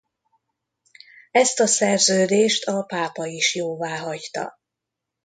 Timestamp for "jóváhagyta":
3.55-4.59